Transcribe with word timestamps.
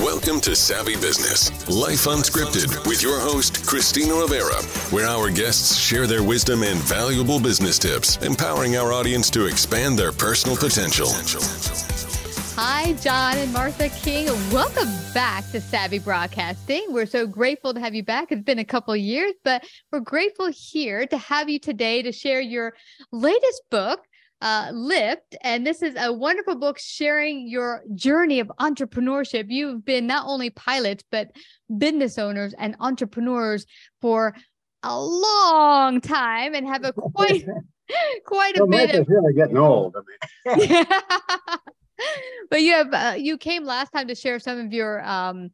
Welcome 0.00 0.40
to 0.42 0.56
Savvy 0.56 0.94
Business, 0.94 1.50
Life 1.68 2.06
Unscripted, 2.06 2.86
with 2.88 3.02
your 3.02 3.20
host, 3.20 3.66
Christina 3.66 4.14
Rivera, 4.14 4.62
where 4.88 5.06
our 5.06 5.28
guests 5.28 5.76
share 5.76 6.06
their 6.06 6.22
wisdom 6.22 6.62
and 6.62 6.78
valuable 6.78 7.38
business 7.38 7.78
tips, 7.78 8.16
empowering 8.22 8.78
our 8.78 8.94
audience 8.94 9.28
to 9.28 9.44
expand 9.44 9.98
their 9.98 10.10
personal 10.10 10.56
potential. 10.56 11.08
Hi, 12.56 12.94
John 12.94 13.36
and 13.36 13.52
Martha 13.52 13.90
King. 13.90 14.28
Welcome 14.50 14.88
back 15.12 15.50
to 15.50 15.60
Savvy 15.60 15.98
Broadcasting. 15.98 16.86
We're 16.88 17.04
so 17.04 17.26
grateful 17.26 17.74
to 17.74 17.80
have 17.80 17.94
you 17.94 18.02
back. 18.02 18.32
It's 18.32 18.42
been 18.42 18.58
a 18.58 18.64
couple 18.64 18.96
years, 18.96 19.34
but 19.44 19.66
we're 19.92 20.00
grateful 20.00 20.50
here 20.50 21.06
to 21.08 21.18
have 21.18 21.50
you 21.50 21.58
today 21.58 22.00
to 22.00 22.10
share 22.10 22.40
your 22.40 22.72
latest 23.12 23.64
book, 23.70 24.02
uh, 24.40 24.70
Lift. 24.72 25.36
And 25.42 25.66
this 25.66 25.82
is 25.82 25.94
a 25.98 26.12
wonderful 26.12 26.56
book 26.56 26.78
sharing 26.78 27.46
your 27.48 27.82
journey 27.94 28.40
of 28.40 28.50
entrepreneurship. 28.60 29.46
You've 29.48 29.84
been 29.84 30.06
not 30.06 30.26
only 30.26 30.50
pilots, 30.50 31.04
but 31.10 31.30
business 31.76 32.18
owners 32.18 32.54
and 32.58 32.76
entrepreneurs 32.80 33.66
for 34.00 34.34
a 34.82 34.98
long 34.98 36.00
time 36.00 36.54
and 36.54 36.66
have 36.66 36.84
a 36.84 36.92
quite 37.14 37.44
quite 38.24 38.56
a 38.56 38.64
Well, 38.64 38.86
bit 38.86 38.94
of 38.94 39.08
really 39.08 39.34
getting 39.34 39.58
old. 39.58 39.94
I 40.46 40.56
mean, 40.56 40.86
but 42.50 42.62
you 42.62 42.72
have 42.72 42.92
uh, 42.94 43.14
you 43.18 43.36
came 43.36 43.64
last 43.64 43.90
time 43.90 44.08
to 44.08 44.14
share 44.14 44.38
some 44.38 44.58
of 44.58 44.72
your 44.72 45.04
um 45.04 45.50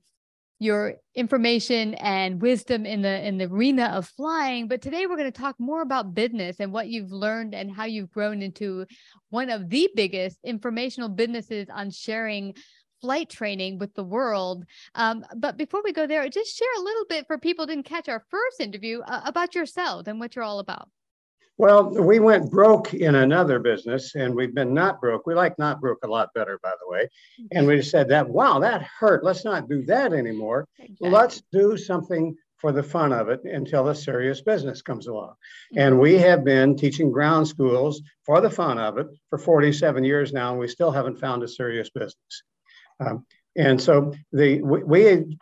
your 0.58 0.94
information 1.14 1.94
and 1.94 2.40
wisdom 2.40 2.86
in 2.86 3.02
the 3.02 3.26
in 3.26 3.36
the 3.38 3.44
arena 3.44 3.86
of 3.86 4.08
flying. 4.08 4.68
But 4.68 4.80
today 4.80 5.06
we're 5.06 5.16
going 5.16 5.30
to 5.30 5.40
talk 5.40 5.56
more 5.58 5.82
about 5.82 6.14
business 6.14 6.56
and 6.60 6.72
what 6.72 6.88
you've 6.88 7.12
learned 7.12 7.54
and 7.54 7.70
how 7.70 7.84
you've 7.84 8.10
grown 8.10 8.42
into 8.42 8.86
one 9.30 9.50
of 9.50 9.68
the 9.68 9.88
biggest 9.94 10.38
informational 10.44 11.08
businesses 11.08 11.68
on 11.72 11.90
sharing 11.90 12.54
flight 13.02 13.28
training 13.28 13.78
with 13.78 13.94
the 13.94 14.04
world. 14.04 14.64
Um, 14.94 15.24
but 15.36 15.58
before 15.58 15.82
we 15.84 15.92
go 15.92 16.06
there 16.06 16.26
just 16.28 16.56
share 16.56 16.74
a 16.78 16.82
little 16.82 17.04
bit 17.08 17.26
for 17.26 17.36
people 17.36 17.66
didn't 17.66 17.84
catch 17.84 18.08
our 18.08 18.24
first 18.30 18.60
interview 18.60 19.00
uh, 19.00 19.20
about 19.26 19.54
yourself 19.54 20.06
and 20.06 20.18
what 20.18 20.34
you're 20.34 20.44
all 20.44 20.60
about 20.60 20.88
well, 21.58 21.90
we 21.90 22.18
went 22.18 22.50
broke 22.50 22.92
in 22.92 23.14
another 23.14 23.58
business 23.58 24.14
and 24.14 24.34
we've 24.34 24.54
been 24.54 24.74
not 24.74 25.00
broke. 25.00 25.26
We 25.26 25.34
like 25.34 25.58
not 25.58 25.80
broke 25.80 26.04
a 26.04 26.08
lot 26.08 26.34
better, 26.34 26.58
by 26.62 26.72
the 26.80 26.90
way. 26.90 27.08
And 27.52 27.66
we 27.66 27.80
said 27.82 28.08
that, 28.10 28.28
wow, 28.28 28.58
that 28.58 28.82
hurt. 28.82 29.24
Let's 29.24 29.44
not 29.44 29.68
do 29.68 29.82
that 29.86 30.12
anymore. 30.12 30.68
Exactly. 30.78 31.10
Let's 31.10 31.42
do 31.52 31.76
something 31.76 32.36
for 32.58 32.72
the 32.72 32.82
fun 32.82 33.12
of 33.12 33.28
it 33.28 33.44
until 33.44 33.88
a 33.88 33.94
serious 33.94 34.40
business 34.40 34.82
comes 34.82 35.06
along. 35.06 35.34
And 35.76 35.98
we 35.98 36.18
have 36.18 36.44
been 36.44 36.76
teaching 36.76 37.10
ground 37.10 37.48
schools 37.48 38.02
for 38.24 38.40
the 38.40 38.50
fun 38.50 38.78
of 38.78 38.98
it 38.98 39.06
for 39.30 39.38
47 39.38 40.04
years 40.04 40.32
now, 40.32 40.50
and 40.50 40.58
we 40.58 40.68
still 40.68 40.90
haven't 40.90 41.20
found 41.20 41.42
a 41.42 41.48
serious 41.48 41.90
business. 41.90 42.42
Um, 42.98 43.26
and 43.56 43.80
so 43.80 44.12
the 44.32 44.60
we, 44.62 45.36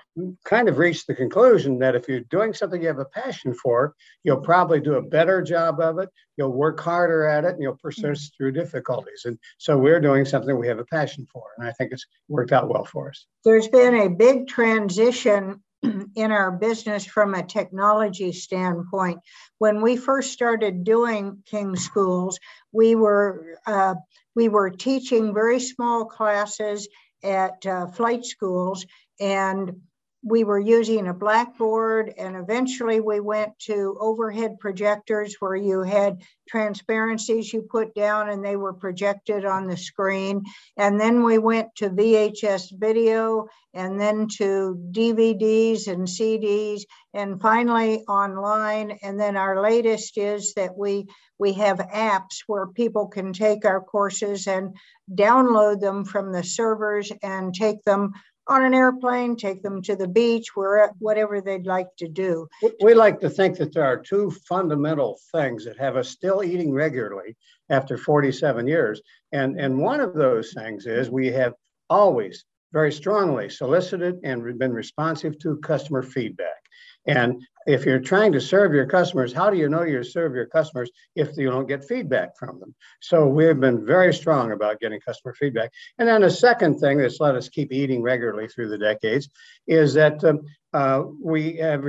kind 0.44 0.68
of 0.68 0.78
reached 0.78 1.06
the 1.06 1.14
conclusion 1.14 1.78
that 1.80 1.96
if 1.96 2.08
you're 2.08 2.20
doing 2.20 2.54
something 2.54 2.80
you 2.80 2.88
have 2.88 2.98
a 2.98 3.04
passion 3.04 3.52
for, 3.54 3.94
you'll 4.22 4.40
probably 4.40 4.80
do 4.80 4.94
a 4.94 5.02
better 5.02 5.42
job 5.42 5.80
of 5.80 5.98
it. 5.98 6.08
You'll 6.36 6.52
work 6.52 6.78
harder 6.80 7.26
at 7.26 7.44
it, 7.44 7.54
and 7.54 7.62
you'll 7.62 7.76
persist 7.76 8.34
through 8.36 8.52
difficulties. 8.52 9.22
And 9.24 9.38
so 9.58 9.76
we're 9.76 10.00
doing 10.00 10.24
something 10.24 10.56
we 10.56 10.68
have 10.68 10.78
a 10.78 10.84
passion 10.84 11.26
for, 11.32 11.44
and 11.58 11.66
I 11.66 11.72
think 11.72 11.92
it's 11.92 12.06
worked 12.28 12.52
out 12.52 12.68
well 12.68 12.84
for 12.84 13.08
us. 13.10 13.26
there's 13.44 13.68
been 13.68 13.94
a 13.94 14.08
big 14.08 14.46
transition 14.46 15.62
in 16.14 16.32
our 16.32 16.52
business 16.52 17.04
from 17.04 17.34
a 17.34 17.42
technology 17.42 18.32
standpoint. 18.32 19.18
When 19.58 19.82
we 19.82 19.96
first 19.96 20.32
started 20.32 20.84
doing 20.84 21.42
King 21.46 21.76
Schools, 21.76 22.38
we 22.72 22.94
were 22.94 23.58
uh, 23.66 23.94
we 24.36 24.48
were 24.48 24.70
teaching 24.70 25.32
very 25.34 25.60
small 25.60 26.06
classes 26.06 26.88
at 27.24 27.64
uh, 27.66 27.86
flight 27.86 28.24
schools, 28.24 28.86
and 29.18 29.80
we 30.24 30.42
were 30.42 30.58
using 30.58 31.06
a 31.06 31.14
blackboard 31.14 32.14
and 32.16 32.34
eventually 32.34 32.98
we 32.98 33.20
went 33.20 33.58
to 33.58 33.96
overhead 34.00 34.58
projectors 34.58 35.36
where 35.38 35.54
you 35.54 35.82
had 35.82 36.22
transparencies 36.48 37.52
you 37.52 37.60
put 37.60 37.94
down 37.94 38.30
and 38.30 38.42
they 38.42 38.56
were 38.56 38.72
projected 38.72 39.44
on 39.44 39.66
the 39.66 39.76
screen. 39.76 40.42
And 40.78 40.98
then 40.98 41.24
we 41.24 41.36
went 41.36 41.74
to 41.76 41.90
vhs 41.90 42.72
video 42.72 43.48
and 43.74 44.00
then 44.00 44.28
to 44.38 44.80
dvds 44.92 45.88
and 45.88 46.08
cds 46.08 46.82
and 47.12 47.40
finally 47.40 48.00
online. 48.08 48.98
And 49.02 49.20
then 49.20 49.36
our 49.36 49.60
latest 49.60 50.16
is 50.16 50.54
that 50.54 50.76
we 50.76 51.06
we 51.38 51.52
have 51.54 51.78
apps 51.78 52.44
where 52.46 52.66
people 52.68 53.08
can 53.08 53.32
take 53.32 53.64
our 53.64 53.80
courses 53.80 54.46
and 54.46 54.74
download 55.12 55.80
them 55.80 56.04
from 56.04 56.32
the 56.32 56.44
servers 56.44 57.12
and 57.22 57.54
take 57.54 57.82
them 57.84 58.12
on 58.46 58.64
an 58.64 58.74
airplane, 58.74 59.36
take 59.36 59.62
them 59.62 59.82
to 59.82 59.96
the 59.96 60.08
beach, 60.08 60.54
where 60.54 60.92
whatever 60.98 61.40
they'd 61.40 61.66
like 61.66 61.88
to 61.98 62.08
do. 62.08 62.48
We 62.80 62.94
like 62.94 63.20
to 63.20 63.30
think 63.30 63.56
that 63.58 63.72
there 63.72 63.84
are 63.84 63.96
two 63.96 64.30
fundamental 64.46 65.18
things 65.32 65.64
that 65.64 65.78
have 65.78 65.96
us 65.96 66.08
still 66.08 66.42
eating 66.42 66.72
regularly 66.72 67.36
after 67.70 67.96
47 67.96 68.66
years. 68.66 69.00
And, 69.32 69.58
and 69.58 69.78
one 69.78 70.00
of 70.00 70.14
those 70.14 70.52
things 70.52 70.86
is 70.86 71.10
we 71.10 71.28
have 71.28 71.54
always 71.88 72.44
very 72.72 72.92
strongly 72.92 73.48
solicited 73.48 74.18
and 74.24 74.58
been 74.58 74.72
responsive 74.72 75.38
to 75.38 75.56
customer 75.58 76.02
feedback. 76.02 76.63
And 77.06 77.42
if 77.66 77.84
you're 77.84 78.00
trying 78.00 78.32
to 78.32 78.40
serve 78.40 78.72
your 78.72 78.86
customers, 78.86 79.32
how 79.32 79.50
do 79.50 79.56
you 79.56 79.68
know 79.68 79.82
you 79.82 80.02
serve 80.02 80.34
your 80.34 80.46
customers 80.46 80.90
if 81.14 81.36
you 81.36 81.50
don't 81.50 81.66
get 81.66 81.84
feedback 81.84 82.36
from 82.38 82.60
them? 82.60 82.74
So 83.00 83.26
we've 83.26 83.58
been 83.58 83.84
very 83.84 84.12
strong 84.12 84.52
about 84.52 84.80
getting 84.80 85.00
customer 85.00 85.34
feedback. 85.34 85.70
And 85.98 86.08
then 86.08 86.22
the 86.22 86.30
second 86.30 86.78
thing 86.78 86.98
that's 86.98 87.20
let 87.20 87.34
us 87.34 87.48
keep 87.48 87.72
eating 87.72 88.02
regularly 88.02 88.48
through 88.48 88.68
the 88.68 88.78
decades 88.78 89.28
is 89.66 89.94
that 89.94 90.22
um, 90.24 90.42
uh, 90.72 91.04
we 91.22 91.56
have 91.56 91.82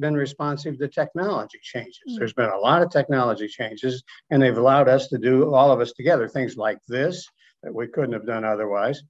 been 0.00 0.14
responsive 0.14 0.78
to 0.78 0.88
technology 0.88 1.58
changes. 1.62 1.98
Mm-hmm. 2.08 2.18
There's 2.18 2.32
been 2.32 2.50
a 2.50 2.58
lot 2.58 2.82
of 2.82 2.90
technology 2.90 3.48
changes, 3.48 4.02
and 4.30 4.42
they've 4.42 4.56
allowed 4.56 4.88
us 4.88 5.08
to 5.08 5.18
do 5.18 5.54
all 5.54 5.70
of 5.70 5.80
us 5.80 5.92
together 5.92 6.28
things 6.28 6.56
like 6.56 6.78
this 6.88 7.26
that 7.62 7.74
we 7.74 7.86
couldn't 7.86 8.12
have 8.12 8.26
done 8.26 8.44
otherwise. 8.44 9.02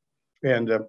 And 0.42 0.70
uh, 0.70 0.80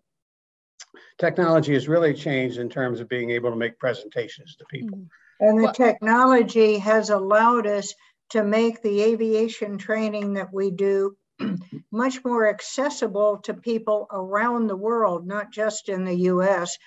technology 1.17 1.73
has 1.73 1.87
really 1.87 2.13
changed 2.13 2.57
in 2.57 2.69
terms 2.69 2.99
of 2.99 3.09
being 3.09 3.29
able 3.31 3.49
to 3.49 3.55
make 3.55 3.79
presentations 3.79 4.55
to 4.55 4.65
people. 4.65 4.97
Mm-hmm. 4.97 5.47
And 5.47 5.59
the 5.59 5.63
well, 5.63 5.73
technology 5.73 6.77
has 6.77 7.09
allowed 7.09 7.65
us 7.65 7.93
to 8.29 8.43
make 8.43 8.81
the 8.81 9.01
aviation 9.01 9.77
training 9.77 10.33
that 10.33 10.53
we 10.53 10.71
do 10.71 11.15
much 11.91 12.23
more 12.23 12.47
accessible 12.47 13.37
to 13.39 13.53
people 13.53 14.07
around 14.11 14.67
the 14.67 14.75
world, 14.75 15.25
not 15.25 15.51
just 15.51 15.89
in 15.89 16.05
the 16.05 16.15
US, 16.15 16.77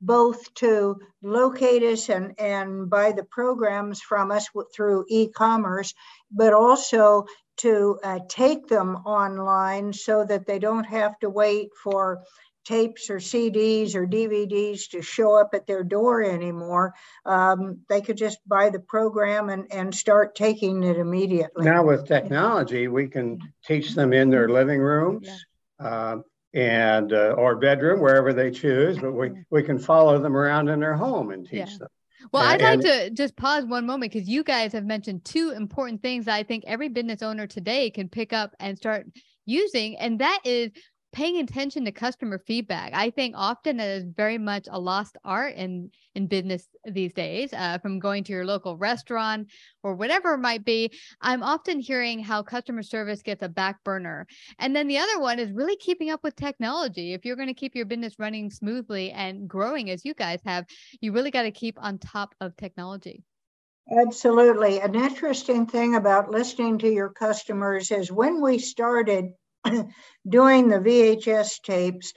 both 0.00 0.52
to 0.54 0.98
locate 1.22 1.82
us 1.82 2.08
and, 2.08 2.38
and 2.40 2.88
buy 2.88 3.12
the 3.12 3.24
programs 3.24 4.00
from 4.00 4.30
us 4.30 4.48
through 4.74 5.04
e 5.08 5.28
commerce, 5.28 5.94
but 6.30 6.54
also 6.54 7.26
to 7.58 7.98
uh, 8.02 8.18
take 8.28 8.66
them 8.66 8.96
online 9.04 9.92
so 9.92 10.24
that 10.24 10.46
they 10.46 10.58
don't 10.58 10.84
have 10.84 11.18
to 11.18 11.28
wait 11.28 11.68
for 11.82 12.22
tapes 12.64 13.10
or 13.10 13.16
CDs 13.16 13.94
or 13.94 14.06
DVDs 14.06 14.90
to 14.90 15.02
show 15.02 15.38
up 15.38 15.50
at 15.54 15.66
their 15.66 15.82
door 15.82 16.22
anymore. 16.22 16.94
Um, 17.24 17.80
they 17.88 18.00
could 18.00 18.16
just 18.16 18.38
buy 18.46 18.70
the 18.70 18.80
program 18.80 19.48
and, 19.48 19.66
and 19.72 19.94
start 19.94 20.34
taking 20.34 20.82
it 20.82 20.96
immediately. 20.96 21.64
Now, 21.64 21.84
with 21.84 22.06
technology, 22.06 22.88
we 22.88 23.08
can 23.08 23.40
teach 23.64 23.94
them 23.94 24.12
in 24.12 24.30
their 24.30 24.48
living 24.48 24.80
rooms. 24.80 25.28
Yeah. 25.80 25.86
Uh, 25.86 26.16
and 26.52 27.12
uh, 27.12 27.34
or 27.38 27.54
bedroom 27.54 28.00
wherever 28.00 28.32
they 28.32 28.50
choose 28.50 28.98
but 28.98 29.12
we 29.12 29.30
we 29.50 29.62
can 29.62 29.78
follow 29.78 30.18
them 30.20 30.36
around 30.36 30.68
in 30.68 30.80
their 30.80 30.96
home 30.96 31.30
and 31.30 31.46
teach 31.46 31.70
yeah. 31.70 31.78
them 31.78 31.88
well, 32.32 32.42
I'd 32.42 32.60
like 32.60 32.80
to 32.80 33.10
just 33.10 33.34
pause 33.36 33.64
one 33.64 33.86
moment 33.86 34.12
because 34.12 34.28
you 34.28 34.44
guys 34.44 34.72
have 34.72 34.84
mentioned 34.84 35.24
two 35.24 35.50
important 35.50 36.02
things 36.02 36.26
that 36.26 36.34
I 36.34 36.42
think 36.42 36.64
every 36.66 36.88
business 36.88 37.22
owner 37.22 37.46
today 37.46 37.90
can 37.90 38.08
pick 38.08 38.32
up 38.32 38.54
and 38.60 38.76
start 38.76 39.06
using. 39.46 39.96
And 39.96 40.20
that 40.20 40.40
is 40.44 40.70
paying 41.12 41.38
attention 41.38 41.84
to 41.84 41.92
customer 41.92 42.38
feedback. 42.38 42.92
I 42.94 43.10
think 43.10 43.34
often 43.36 43.78
that 43.78 43.88
is 43.88 44.04
very 44.16 44.38
much 44.38 44.68
a 44.70 44.78
lost 44.78 45.16
art 45.24 45.54
in 45.56 45.90
in 46.14 46.26
business 46.26 46.68
these 46.84 47.12
days. 47.12 47.52
Uh, 47.52 47.78
from 47.78 47.98
going 47.98 48.24
to 48.24 48.32
your 48.32 48.44
local 48.44 48.76
restaurant 48.76 49.48
or 49.82 49.94
whatever 49.94 50.34
it 50.34 50.38
might 50.38 50.64
be, 50.64 50.90
I'm 51.20 51.42
often 51.42 51.80
hearing 51.80 52.20
how 52.20 52.42
customer 52.42 52.82
service 52.82 53.22
gets 53.22 53.42
a 53.42 53.48
back 53.48 53.82
burner. 53.84 54.26
And 54.58 54.74
then 54.74 54.86
the 54.86 54.98
other 54.98 55.20
one 55.20 55.38
is 55.38 55.52
really 55.52 55.76
keeping 55.76 56.10
up 56.10 56.22
with 56.22 56.36
technology. 56.36 57.12
If 57.12 57.24
you're 57.24 57.36
going 57.36 57.48
to 57.48 57.54
keep 57.54 57.74
your 57.74 57.86
business 57.86 58.18
running 58.18 58.50
smoothly 58.50 59.10
and 59.10 59.48
growing 59.48 59.90
as 59.90 60.04
you 60.04 60.14
guys 60.14 60.40
have, 60.44 60.66
you 61.00 61.12
really 61.12 61.30
got 61.30 61.42
to 61.42 61.50
keep 61.50 61.76
on 61.80 61.98
top 61.98 62.34
of 62.40 62.56
technology. 62.56 63.22
Absolutely. 63.98 64.78
An 64.78 64.94
interesting 64.94 65.66
thing 65.66 65.96
about 65.96 66.30
listening 66.30 66.78
to 66.78 66.88
your 66.88 67.08
customers 67.08 67.90
is 67.90 68.12
when 68.12 68.40
we 68.40 68.58
started 68.58 69.32
doing 70.28 70.68
the 70.68 70.78
VHS 70.78 71.62
tapes. 71.62 72.12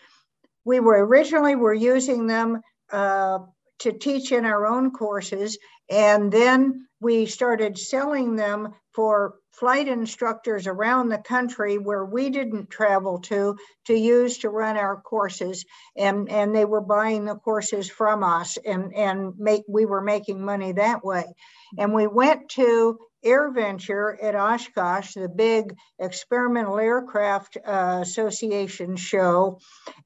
We 0.66 0.80
were 0.80 1.06
originally 1.06 1.56
were 1.56 1.74
using 1.74 2.28
them 2.28 2.62
uh, 2.92 3.40
to 3.80 3.92
teach 3.92 4.32
in 4.32 4.46
our 4.46 4.66
own 4.66 4.92
courses, 4.92 5.58
and 5.90 6.32
then 6.32 6.88
we 7.02 7.26
started 7.26 7.78
selling 7.78 8.36
them 8.36 8.74
for 8.94 9.36
flight 9.52 9.88
instructors 9.88 10.66
around 10.66 11.10
the 11.10 11.18
country 11.20 11.78
where 11.78 12.06
we 12.06 12.30
didn't 12.30 12.70
travel 12.70 13.20
to 13.20 13.56
to 13.86 13.94
use 13.94 14.40
to 14.40 14.50
run 14.50 14.78
our 14.78 15.00
courses 15.02 15.64
and 15.96 16.28
and 16.30 16.56
they 16.56 16.66
were 16.66 16.82
buying 16.82 17.26
the 17.26 17.36
courses 17.36 17.90
from 17.90 18.24
us 18.24 18.58
and 18.66 18.94
and 18.96 19.38
make 19.38 19.64
we 19.68 19.86
were 19.86 20.02
making 20.02 20.44
money 20.44 20.72
that 20.72 21.06
way 21.06 21.26
and 21.78 21.94
we 21.94 22.08
went 22.08 22.50
to 22.50 22.98
AirVenture 23.26 24.22
at 24.22 24.36
Oshkosh, 24.36 25.14
the 25.14 25.30
big 25.30 25.76
experimental 26.00 26.78
aircraft 26.78 27.58
uh, 27.66 28.00
association 28.02 28.96
show, 28.96 29.60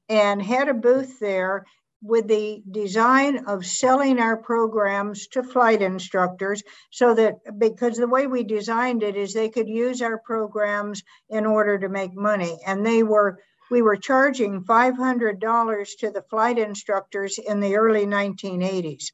and 0.08 0.42
had 0.42 0.68
a 0.68 0.74
booth 0.74 1.18
there 1.18 1.64
with 2.00 2.28
the 2.28 2.62
design 2.70 3.44
of 3.46 3.66
selling 3.66 4.20
our 4.20 4.36
programs 4.36 5.26
to 5.28 5.42
flight 5.42 5.82
instructors 5.82 6.62
so 6.90 7.14
that 7.14 7.34
because 7.58 7.96
the 7.96 8.06
way 8.06 8.26
we 8.26 8.44
designed 8.44 9.02
it 9.02 9.16
is 9.16 9.34
they 9.34 9.48
could 9.48 9.68
use 9.68 10.00
our 10.00 10.18
programs 10.18 11.02
in 11.28 11.44
order 11.44 11.78
to 11.78 11.88
make 11.88 12.14
money. 12.14 12.56
And 12.66 12.86
they 12.86 13.02
were 13.02 13.40
we 13.70 13.82
were 13.82 13.96
charging 13.96 14.64
$500 14.64 15.98
to 15.98 16.10
the 16.10 16.24
flight 16.30 16.58
instructors 16.58 17.38
in 17.38 17.60
the 17.60 17.76
early 17.76 18.06
1980s 18.06 19.10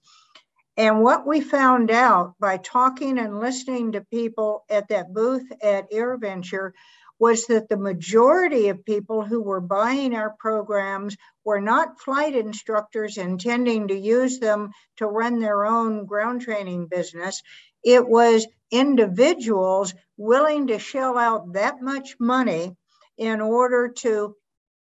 and 0.77 1.03
what 1.03 1.27
we 1.27 1.41
found 1.41 1.91
out 1.91 2.35
by 2.41 2.57
talking 2.57 3.19
and 3.19 3.39
listening 3.39 3.93
to 3.93 4.01
people 4.01 4.65
at 4.69 4.89
that 4.89 5.13
booth 5.15 5.47
at 5.63 5.91
AirVenture 5.93 6.73
was 7.21 7.47
that 7.47 7.69
the 7.69 7.77
majority 7.77 8.69
of 8.69 8.85
people 8.85 9.23
who 9.23 9.41
were 9.41 9.61
buying 9.61 10.15
our 10.15 10.35
programs 10.39 11.17
were 11.45 11.61
not 11.61 12.01
flight 12.01 12.35
instructors 12.35 13.19
intending 13.19 13.89
to 13.89 13.95
use 13.97 14.41
them 14.41 14.71
to 14.97 15.07
run 15.07 15.39
their 15.39 15.65
own 15.65 16.07
ground 16.07 16.41
training 16.41 16.87
business. 16.89 17.41
It 17.85 18.09
was 18.09 18.47
individuals 18.73 19.95
willing 20.17 20.67
to 20.69 20.79
shell 20.81 21.17
out 21.17 21.53
that 21.53 21.81
much 21.81 22.17
money 22.19 22.77
in 23.17 23.41
order 23.41 23.91
to 23.99 24.35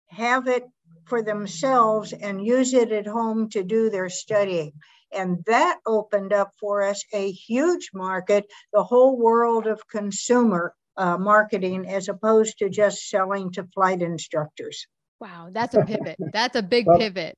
have 0.08 0.48
it 0.48 0.64
for 1.06 1.22
themselves 1.22 2.12
and 2.12 2.44
use 2.44 2.74
it 2.74 2.92
at 2.92 3.06
home 3.06 3.48
to 3.50 3.64
do 3.64 3.88
their 3.88 4.10
studying. 4.10 4.72
And 5.12 5.44
that 5.46 5.78
opened 5.86 6.32
up 6.32 6.52
for 6.60 6.82
us 6.82 7.02
a 7.12 7.30
huge 7.30 7.90
market, 7.94 8.46
the 8.72 8.82
whole 8.82 9.16
world 9.16 9.66
of 9.66 9.86
consumer 9.88 10.74
uh, 10.96 11.16
marketing, 11.16 11.88
as 11.88 12.08
opposed 12.08 12.58
to 12.58 12.68
just 12.68 13.08
selling 13.08 13.52
to 13.52 13.66
flight 13.74 14.02
instructors. 14.02 14.86
Wow, 15.20 15.48
that's 15.52 15.74
a 15.74 15.84
pivot. 15.84 16.16
that's 16.32 16.56
a 16.56 16.62
big 16.62 16.86
well, 16.86 16.98
pivot. 16.98 17.36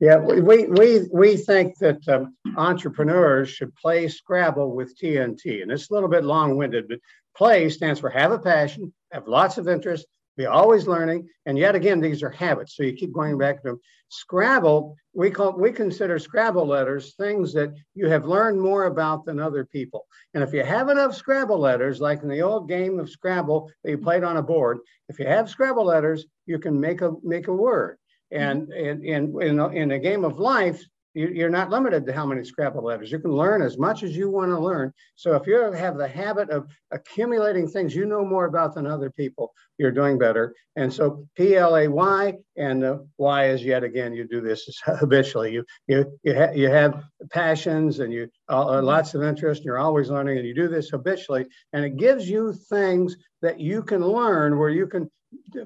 Yeah, 0.00 0.18
we, 0.18 0.64
we, 0.64 1.08
we 1.12 1.36
think 1.36 1.76
that 1.78 2.06
um, 2.08 2.36
entrepreneurs 2.56 3.48
should 3.50 3.74
play 3.74 4.06
Scrabble 4.06 4.74
with 4.74 4.96
TNT. 4.96 5.62
And 5.62 5.72
it's 5.72 5.90
a 5.90 5.94
little 5.94 6.08
bit 6.08 6.24
long 6.24 6.56
winded, 6.56 6.86
but 6.88 7.00
play 7.36 7.68
stands 7.68 7.98
for 7.98 8.08
have 8.10 8.30
a 8.30 8.38
passion, 8.38 8.92
have 9.10 9.26
lots 9.26 9.58
of 9.58 9.68
interest, 9.68 10.06
be 10.38 10.46
always 10.46 10.86
learning. 10.86 11.28
And 11.44 11.58
yet 11.58 11.74
again, 11.74 12.00
these 12.00 12.22
are 12.22 12.30
habits. 12.30 12.76
So 12.76 12.84
you 12.84 12.94
keep 12.94 13.12
going 13.12 13.36
back 13.36 13.56
to 13.56 13.68
them. 13.70 13.80
Scrabble, 14.08 14.96
we 15.12 15.30
call 15.30 15.52
we 15.52 15.70
consider 15.70 16.18
Scrabble 16.18 16.66
letters 16.66 17.14
things 17.16 17.52
that 17.52 17.74
you 17.94 18.08
have 18.08 18.24
learned 18.24 18.58
more 18.58 18.84
about 18.84 19.26
than 19.26 19.38
other 19.38 19.66
people. 19.66 20.06
And 20.32 20.42
if 20.42 20.54
you 20.54 20.62
have 20.64 20.88
enough 20.88 21.14
Scrabble 21.14 21.58
letters, 21.58 22.00
like 22.00 22.22
in 22.22 22.28
the 22.28 22.40
old 22.40 22.68
game 22.68 22.98
of 22.98 23.10
Scrabble 23.10 23.70
that 23.84 23.90
you 23.90 23.98
played 23.98 24.24
on 24.24 24.38
a 24.38 24.42
board, 24.42 24.78
if 25.10 25.18
you 25.18 25.26
have 25.26 25.50
Scrabble 25.50 25.84
letters, 25.84 26.24
you 26.46 26.58
can 26.58 26.80
make 26.80 27.02
a 27.02 27.12
make 27.22 27.48
a 27.48 27.52
word. 27.52 27.98
And 28.30 28.72
in 28.72 29.04
in 29.04 29.60
in 29.74 29.90
a 29.90 29.98
game 29.98 30.24
of 30.24 30.38
life, 30.38 30.82
you, 31.18 31.46
are 31.46 31.50
not 31.50 31.70
limited 31.70 32.06
to 32.06 32.12
how 32.12 32.24
many 32.24 32.44
Scrabble 32.44 32.84
letters. 32.84 33.10
You 33.10 33.18
can 33.18 33.32
learn 33.32 33.60
as 33.62 33.76
much 33.76 34.02
as 34.02 34.16
you 34.16 34.30
want 34.30 34.50
to 34.50 34.58
learn. 34.58 34.92
So 35.16 35.34
if 35.34 35.46
you 35.46 35.72
have 35.72 35.96
the 35.96 36.06
habit 36.06 36.50
of 36.50 36.68
accumulating 36.92 37.68
things 37.68 37.94
you 37.94 38.06
know 38.06 38.24
more 38.24 38.46
about 38.46 38.74
than 38.74 38.86
other 38.86 39.10
people, 39.10 39.52
you're 39.78 39.90
doing 39.90 40.18
better. 40.18 40.54
And 40.76 40.92
so 40.92 41.26
P 41.36 41.56
L 41.56 41.76
A 41.76 41.88
Y 41.88 42.34
and 42.56 42.82
the 42.82 43.08
Y 43.18 43.48
is 43.48 43.64
yet 43.64 43.82
again 43.82 44.12
you 44.12 44.28
do 44.28 44.40
this 44.40 44.68
habitually. 44.84 45.52
You 45.52 45.64
you 45.86 46.18
you, 46.22 46.34
ha- 46.34 46.52
you 46.54 46.70
have 46.70 47.02
passions 47.30 47.98
and 47.98 48.12
you 48.12 48.28
uh, 48.48 48.60
uh 48.60 48.76
mm-hmm. 48.76 48.86
lots 48.86 49.14
of 49.14 49.22
interest. 49.22 49.60
And 49.60 49.66
you're 49.66 49.78
always 49.78 50.10
learning, 50.10 50.38
and 50.38 50.46
you 50.46 50.54
do 50.54 50.68
this 50.68 50.90
habitually, 50.90 51.46
and 51.72 51.84
it 51.84 51.96
gives 51.96 52.28
you 52.28 52.52
things 52.52 53.16
that 53.42 53.60
you 53.60 53.82
can 53.82 54.06
learn 54.06 54.58
where 54.58 54.70
you 54.70 54.86
can 54.86 55.10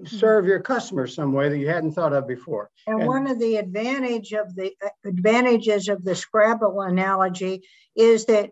serve 0.04 0.46
your 0.46 0.60
customers 0.60 1.14
some 1.14 1.32
way 1.32 1.48
that 1.48 1.58
you 1.58 1.68
hadn't 1.68 1.92
thought 1.92 2.12
of 2.12 2.26
before. 2.26 2.70
And, 2.86 3.00
and 3.00 3.08
one 3.08 3.26
of 3.26 3.38
the 3.38 3.56
advantage 3.56 4.32
of 4.32 4.54
the 4.54 4.72
uh, 4.84 4.88
advantages 5.04 5.88
of 5.88 6.04
the 6.04 6.14
Scrabble 6.14 6.80
analogy 6.82 7.62
is 7.96 8.26
that 8.26 8.50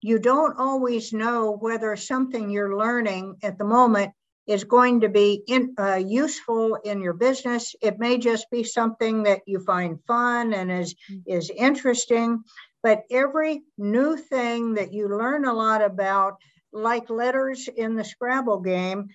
you 0.00 0.18
don't 0.18 0.58
always 0.58 1.12
know 1.12 1.56
whether 1.58 1.96
something 1.96 2.50
you're 2.50 2.76
learning 2.76 3.36
at 3.42 3.58
the 3.58 3.64
moment 3.64 4.12
is 4.46 4.64
going 4.64 5.00
to 5.00 5.08
be 5.08 5.42
in, 5.46 5.74
uh, 5.78 5.96
useful 5.96 6.76
in 6.76 7.02
your 7.02 7.12
business. 7.12 7.74
It 7.82 7.98
may 7.98 8.16
just 8.16 8.50
be 8.50 8.64
something 8.64 9.24
that 9.24 9.42
you 9.46 9.60
find 9.60 9.98
fun 10.06 10.54
and 10.54 10.72
is 10.72 10.94
is 11.26 11.50
interesting. 11.50 12.42
But 12.82 13.02
every 13.10 13.62
new 13.76 14.16
thing 14.16 14.74
that 14.74 14.92
you 14.92 15.08
learn 15.08 15.44
a 15.44 15.52
lot 15.52 15.82
about, 15.82 16.36
like 16.72 17.10
letters 17.10 17.68
in 17.68 17.96
the 17.96 18.04
Scrabble 18.04 18.60
game, 18.60 19.08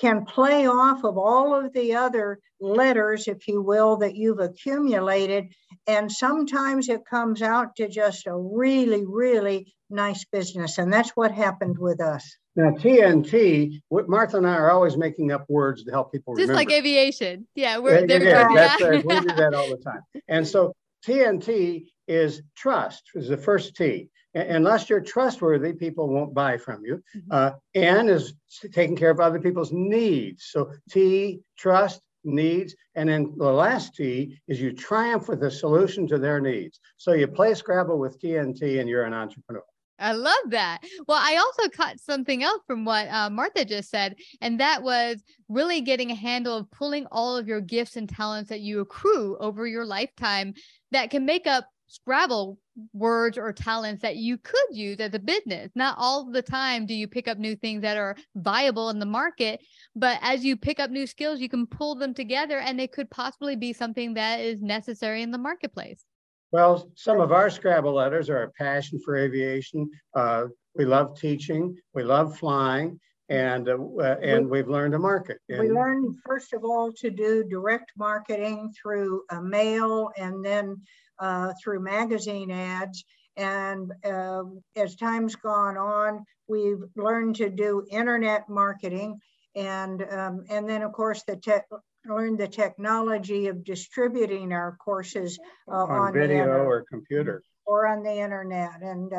can 0.00 0.24
play 0.24 0.66
off 0.66 1.04
of 1.04 1.16
all 1.16 1.54
of 1.54 1.72
the 1.72 1.94
other 1.94 2.38
letters, 2.60 3.28
if 3.28 3.46
you 3.46 3.62
will, 3.62 3.96
that 3.98 4.16
you've 4.16 4.40
accumulated. 4.40 5.52
And 5.86 6.10
sometimes 6.10 6.88
it 6.88 7.02
comes 7.08 7.42
out 7.42 7.76
to 7.76 7.88
just 7.88 8.26
a 8.26 8.36
really, 8.36 9.04
really 9.06 9.72
nice 9.90 10.24
business. 10.24 10.78
And 10.78 10.92
that's 10.92 11.10
what 11.10 11.30
happened 11.30 11.78
with 11.78 12.00
us. 12.00 12.36
Now, 12.56 12.70
TNT, 12.70 13.80
Martha 13.90 14.36
and 14.36 14.46
I 14.46 14.54
are 14.54 14.70
always 14.70 14.96
making 14.96 15.32
up 15.32 15.44
words 15.48 15.84
to 15.84 15.90
help 15.90 16.12
people 16.12 16.34
Just 16.34 16.48
remember. 16.48 16.70
like 16.70 16.78
aviation. 16.78 17.48
Yeah, 17.54 17.78
we're 17.78 18.06
yeah, 18.06 18.16
yeah, 18.18 18.48
that's, 18.54 18.82
uh, 18.82 19.02
we 19.04 19.20
do 19.20 19.26
that 19.26 19.54
all 19.54 19.68
the 19.68 19.78
time. 19.84 20.02
And 20.28 20.46
so 20.46 20.72
TNT 21.04 21.86
is 22.06 22.42
trust, 22.56 23.02
is 23.14 23.28
the 23.28 23.36
first 23.36 23.74
T 23.74 24.08
unless 24.34 24.90
you're 24.90 25.00
trustworthy, 25.00 25.72
people 25.72 26.08
won't 26.08 26.34
buy 26.34 26.56
from 26.56 26.84
you. 26.84 27.02
Mm-hmm. 27.16 27.28
Uh, 27.30 27.50
N 27.74 28.08
is 28.08 28.34
taking 28.72 28.96
care 28.96 29.10
of 29.10 29.20
other 29.20 29.40
people's 29.40 29.72
needs. 29.72 30.46
So 30.50 30.72
T, 30.90 31.40
trust, 31.56 32.00
needs. 32.24 32.74
And 32.94 33.08
then 33.08 33.34
the 33.36 33.52
last 33.52 33.94
T 33.94 34.38
is 34.48 34.60
you 34.60 34.72
triumph 34.72 35.28
with 35.28 35.42
a 35.42 35.50
solution 35.50 36.06
to 36.08 36.18
their 36.18 36.40
needs. 36.40 36.80
So 36.96 37.12
you 37.12 37.26
play 37.26 37.54
Scrabble 37.54 37.98
with 37.98 38.20
TNT 38.20 38.80
and 38.80 38.88
you're 38.88 39.04
an 39.04 39.14
entrepreneur. 39.14 39.62
I 39.98 40.12
love 40.12 40.34
that. 40.48 40.80
Well, 41.06 41.20
I 41.20 41.36
also 41.36 41.68
caught 41.68 42.00
something 42.00 42.42
else 42.42 42.62
from 42.66 42.84
what 42.84 43.06
uh, 43.08 43.30
Martha 43.30 43.64
just 43.64 43.90
said, 43.90 44.16
and 44.40 44.58
that 44.58 44.82
was 44.82 45.22
really 45.48 45.82
getting 45.82 46.10
a 46.10 46.16
handle 46.16 46.56
of 46.56 46.70
pulling 46.72 47.06
all 47.12 47.36
of 47.36 47.46
your 47.46 47.60
gifts 47.60 47.96
and 47.96 48.08
talents 48.08 48.50
that 48.50 48.60
you 48.60 48.80
accrue 48.80 49.36
over 49.38 49.68
your 49.68 49.86
lifetime 49.86 50.54
that 50.90 51.10
can 51.10 51.24
make 51.24 51.46
up 51.46 51.68
Scrabble 51.86 52.58
words 52.92 53.38
or 53.38 53.52
talents 53.52 54.02
that 54.02 54.16
you 54.16 54.38
could 54.38 54.66
use 54.70 54.98
as 55.00 55.14
a 55.14 55.18
business. 55.18 55.70
Not 55.74 55.96
all 55.98 56.30
the 56.30 56.42
time 56.42 56.86
do 56.86 56.94
you 56.94 57.06
pick 57.06 57.28
up 57.28 57.38
new 57.38 57.54
things 57.56 57.82
that 57.82 57.96
are 57.96 58.16
viable 58.34 58.90
in 58.90 58.98
the 58.98 59.06
market, 59.06 59.60
but 59.94 60.18
as 60.22 60.44
you 60.44 60.56
pick 60.56 60.80
up 60.80 60.90
new 60.90 61.06
skills, 61.06 61.40
you 61.40 61.48
can 61.48 61.66
pull 61.66 61.94
them 61.94 62.14
together 62.14 62.58
and 62.58 62.78
they 62.78 62.88
could 62.88 63.10
possibly 63.10 63.54
be 63.54 63.72
something 63.72 64.14
that 64.14 64.40
is 64.40 64.60
necessary 64.60 65.22
in 65.22 65.30
the 65.30 65.38
marketplace. 65.38 66.04
Well, 66.52 66.90
some 66.94 67.20
of 67.20 67.32
our 67.32 67.50
Scrabble 67.50 67.94
letters 67.94 68.30
are 68.30 68.44
a 68.44 68.50
passion 68.50 69.00
for 69.04 69.16
aviation. 69.16 69.90
Uh, 70.14 70.46
we 70.76 70.84
love 70.84 71.18
teaching, 71.18 71.76
we 71.94 72.02
love 72.02 72.38
flying, 72.38 72.98
and 73.34 73.68
uh, 73.68 74.16
and 74.22 74.48
we, 74.48 74.58
have 74.58 74.68
learned 74.68 74.92
to 74.92 74.98
market. 74.98 75.38
And 75.48 75.60
we 75.60 75.70
learned 75.70 76.16
first 76.24 76.52
of 76.52 76.64
all 76.64 76.92
to 76.92 77.10
do 77.10 77.44
direct 77.44 77.92
marketing 77.96 78.72
through 78.80 79.22
a 79.30 79.42
mail, 79.42 80.10
and 80.16 80.44
then 80.44 80.80
uh, 81.18 81.52
through 81.62 81.80
magazine 81.80 82.50
ads. 82.50 83.04
And 83.36 83.92
uh, 84.04 84.44
as 84.76 84.96
time's 84.96 85.34
gone 85.34 85.76
on, 85.76 86.24
we've 86.48 86.82
learned 86.96 87.36
to 87.36 87.50
do 87.50 87.84
internet 87.90 88.48
marketing. 88.48 89.20
And, 89.56 90.04
um, 90.10 90.44
and 90.50 90.68
then, 90.68 90.82
of 90.82 90.92
course, 90.92 91.22
the 91.26 91.36
tech, 91.36 91.66
learned 92.06 92.38
the 92.38 92.48
technology 92.48 93.46
of 93.46 93.64
distributing 93.64 94.52
our 94.52 94.76
courses 94.76 95.38
uh, 95.68 95.84
on, 95.84 95.90
on, 95.90 96.12
video 96.12 96.46
or 96.46 96.84
computer 96.88 97.42
or 97.66 97.86
on 97.86 98.02
the 98.02 98.12
internet. 98.12 98.82
And 98.82 99.12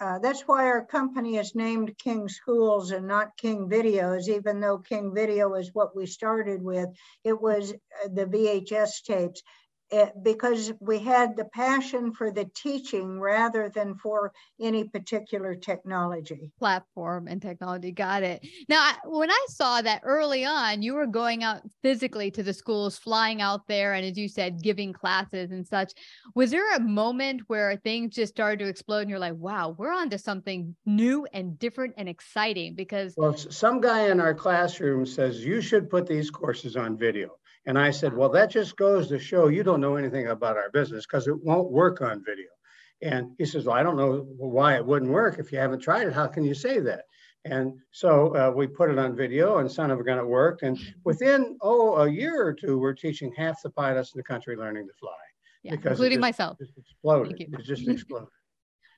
uh, 0.00 0.18
that's 0.18 0.42
why 0.42 0.64
our 0.66 0.84
company 0.84 1.36
is 1.36 1.54
named 1.54 1.96
King 1.98 2.28
Schools 2.28 2.90
and 2.90 3.06
not 3.06 3.36
King 3.36 3.68
Videos, 3.68 4.28
even 4.28 4.60
though 4.60 4.78
King 4.78 5.14
Video 5.14 5.54
is 5.54 5.70
what 5.74 5.94
we 5.94 6.06
started 6.06 6.62
with. 6.62 6.88
It 7.22 7.40
was 7.40 7.72
uh, 7.72 8.08
the 8.12 8.24
VHS 8.24 9.02
tapes 9.04 9.42
it, 9.90 10.12
because 10.22 10.72
we 10.80 10.98
had 10.98 11.36
the 11.36 11.46
passion 11.46 12.12
for 12.12 12.30
the 12.30 12.48
teaching 12.54 13.20
rather 13.20 13.68
than 13.68 13.94
for 13.96 14.32
any 14.60 14.84
particular 14.84 15.54
technology. 15.54 16.50
Platform 16.58 17.26
and 17.28 17.42
technology. 17.42 17.92
Got 17.92 18.22
it. 18.22 18.46
Now 18.68 18.92
when 19.04 19.30
i 19.30 19.46
saw 19.48 19.82
that 19.82 20.00
early 20.04 20.44
on 20.44 20.82
you 20.82 20.94
were 20.94 21.06
going 21.06 21.42
out 21.42 21.62
physically 21.82 22.30
to 22.30 22.42
the 22.42 22.52
schools 22.52 22.98
flying 22.98 23.40
out 23.40 23.66
there 23.66 23.94
and 23.94 24.06
as 24.06 24.16
you 24.16 24.28
said 24.28 24.62
giving 24.62 24.92
classes 24.92 25.50
and 25.50 25.66
such 25.66 25.92
was 26.34 26.50
there 26.50 26.74
a 26.76 26.80
moment 26.80 27.42
where 27.48 27.76
things 27.76 28.14
just 28.14 28.32
started 28.32 28.58
to 28.58 28.68
explode 28.68 29.00
and 29.00 29.10
you're 29.10 29.18
like 29.18 29.34
wow 29.34 29.74
we're 29.78 29.92
on 29.92 30.10
to 30.10 30.18
something 30.18 30.74
new 30.86 31.26
and 31.32 31.58
different 31.58 31.94
and 31.96 32.08
exciting 32.08 32.74
because 32.74 33.14
well 33.16 33.36
some 33.36 33.80
guy 33.80 34.08
in 34.08 34.20
our 34.20 34.34
classroom 34.34 35.04
says 35.04 35.44
you 35.44 35.60
should 35.60 35.90
put 35.90 36.06
these 36.06 36.30
courses 36.30 36.76
on 36.76 36.96
video 36.96 37.30
and 37.66 37.78
I 37.78 37.90
said, 37.90 38.14
well, 38.14 38.30
that 38.30 38.50
just 38.50 38.76
goes 38.76 39.08
to 39.08 39.18
show 39.18 39.48
you 39.48 39.62
don't 39.62 39.80
know 39.80 39.96
anything 39.96 40.28
about 40.28 40.56
our 40.56 40.70
business 40.70 41.06
because 41.06 41.26
it 41.26 41.44
won't 41.44 41.70
work 41.70 42.00
on 42.00 42.24
video. 42.24 42.48
And 43.02 43.32
he 43.38 43.46
says, 43.46 43.64
well, 43.64 43.76
I 43.76 43.82
don't 43.82 43.96
know 43.96 44.26
why 44.36 44.76
it 44.76 44.84
wouldn't 44.84 45.10
work. 45.10 45.38
If 45.38 45.52
you 45.52 45.58
haven't 45.58 45.80
tried 45.80 46.06
it, 46.06 46.12
how 46.12 46.26
can 46.26 46.44
you 46.44 46.54
say 46.54 46.80
that? 46.80 47.04
And 47.44 47.72
so 47.90 48.36
uh, 48.36 48.52
we 48.54 48.66
put 48.66 48.90
it 48.90 48.98
on 48.98 49.16
video 49.16 49.58
and 49.58 49.70
son 49.70 49.90
of 49.90 49.98
a 49.98 50.04
gun, 50.04 50.18
it 50.18 50.26
worked. 50.26 50.62
And 50.62 50.78
within, 51.04 51.56
oh, 51.62 51.96
a 51.96 52.10
year 52.10 52.46
or 52.46 52.52
two, 52.52 52.78
we're 52.78 52.92
teaching 52.92 53.32
half 53.34 53.62
the 53.62 53.70
pilots 53.70 54.12
in 54.14 54.18
the 54.18 54.24
country 54.24 54.56
learning 54.56 54.86
to 54.86 54.92
fly. 55.00 55.12
Yeah, 55.62 55.72
because 55.72 55.92
including 55.92 56.16
just, 56.16 56.20
myself. 56.20 56.58
Just 56.58 56.76
exploded. 56.76 57.40
It 57.40 57.64
just 57.64 57.88
exploded. 57.88 58.28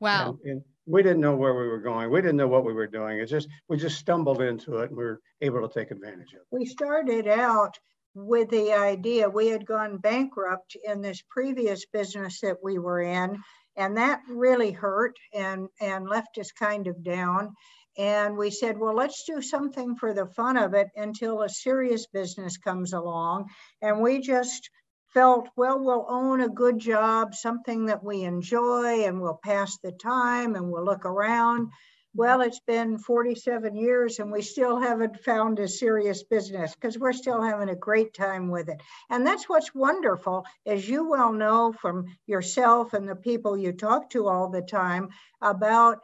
wow. 0.01 0.39
And, 0.45 0.53
and, 0.53 0.63
we 0.85 1.01
didn't 1.01 1.21
know 1.21 1.37
where 1.37 1.55
we 1.55 1.69
were 1.69 1.79
going. 1.79 2.11
We 2.11 2.21
didn't 2.21 2.39
know 2.39 2.49
what 2.49 2.65
we 2.65 2.73
were 2.73 2.89
doing. 2.89 3.21
It's 3.21 3.31
just, 3.31 3.47
we 3.69 3.77
just 3.77 4.01
stumbled 4.01 4.43
into 4.43 4.79
it 4.79 4.89
and 4.89 4.97
we 4.97 5.05
were 5.05 5.21
able 5.41 5.69
to 5.69 5.73
take 5.73 5.93
advantage 5.93 6.33
of 6.33 6.41
it. 6.41 6.47
We 6.51 6.67
started 6.67 7.29
out 7.29 7.79
with 8.15 8.51
the 8.51 8.73
idea 8.73 9.29
we 9.29 9.49
had 9.49 9.67
gone 9.67 9.99
bankrupt 9.99 10.77
in 10.85 11.01
this 11.01 11.23
previous 11.31 11.87
business 11.87 12.41
that 12.41 12.57
we 12.63 12.79
were 12.79 13.01
in 13.01 13.43
and 13.77 13.97
that 13.97 14.21
really 14.29 14.71
hurt 14.71 15.17
and 15.33 15.69
and 15.81 16.09
left 16.09 16.39
us 16.39 16.53
kind 16.53 16.87
of 16.87 17.03
down. 17.03 17.55
And 17.97 18.37
we 18.37 18.51
said 18.51 18.79
well 18.79 18.95
let's 18.95 19.25
do 19.25 19.41
something 19.41 19.97
for 19.97 20.13
the 20.13 20.27
fun 20.27 20.57
of 20.57 20.75
it 20.75 20.89
until 20.97 21.43
a 21.43 21.49
serious 21.49 22.07
business 22.07 22.57
comes 22.59 22.93
along. 22.93 23.49
And 23.81 24.01
we 24.01 24.21
just 24.21 24.69
felt 25.15 25.49
well 25.57 25.79
we'll 25.79 26.07
own 26.09 26.41
a 26.41 26.49
good 26.49 26.79
job 26.79 27.35
something 27.35 27.87
that 27.87 28.05
we 28.05 28.23
enjoy 28.23 29.05
and 29.05 29.21
we'll 29.21 29.41
pass 29.43 29.79
the 29.83 29.93
time 29.93 30.55
and 30.55 30.71
we'll 30.71 30.85
look 30.85 31.05
around 31.05 31.71
well, 32.15 32.43
it's 32.43 32.61
been 32.61 32.99
47 32.99 33.75
years 33.75 34.19
and 34.19 34.31
we 34.31 34.43
still 34.43 34.79
haven't 34.79 35.21
found 35.21 35.59
a 35.59 35.69
serious 35.69 36.23
business 36.23 36.75
because 36.75 36.99
we're 36.99 37.13
still 37.13 37.43
having 37.43 37.71
a 37.71 37.77
great 37.77 38.13
time 38.13 38.51
with 38.51 38.69
it. 38.69 38.81
And 39.09 39.27
that's 39.27 39.49
what's 39.49 39.75
wonderful, 39.75 40.45
as 40.67 40.87
you 40.87 41.09
well 41.09 41.33
know 41.33 41.73
from 41.73 42.07
yourself 42.27 42.93
and 42.93 43.09
the 43.09 43.17
people 43.17 43.57
you 43.57 43.73
talk 43.73 44.11
to 44.11 44.29
all 44.29 44.51
the 44.51 44.63
time 44.63 45.09
about 45.41 46.01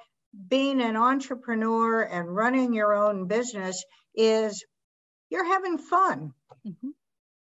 being 0.48 0.80
an 0.80 0.96
entrepreneur 0.96 2.02
and 2.02 2.34
running 2.34 2.72
your 2.72 2.94
own 2.94 3.26
business 3.26 3.84
is 4.14 4.64
you're 5.30 5.44
having 5.44 5.78
fun. 5.78 6.32
Mm-hmm. 6.66 6.88